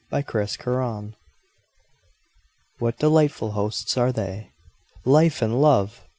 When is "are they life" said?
3.99-5.43